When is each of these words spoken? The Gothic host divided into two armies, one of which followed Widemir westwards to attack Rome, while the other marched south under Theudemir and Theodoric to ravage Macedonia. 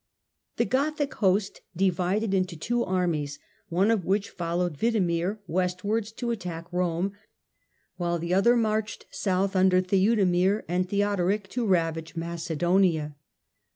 The 0.57 0.65
Gothic 0.65 1.13
host 1.13 1.61
divided 1.75 2.33
into 2.33 2.57
two 2.57 2.83
armies, 2.83 3.37
one 3.69 3.91
of 3.91 4.03
which 4.03 4.31
followed 4.31 4.79
Widemir 4.79 5.37
westwards 5.45 6.11
to 6.13 6.31
attack 6.31 6.65
Rome, 6.73 7.11
while 7.97 8.17
the 8.17 8.33
other 8.33 8.55
marched 8.57 9.05
south 9.11 9.55
under 9.55 9.79
Theudemir 9.79 10.65
and 10.67 10.89
Theodoric 10.89 11.47
to 11.49 11.67
ravage 11.67 12.15
Macedonia. 12.15 13.15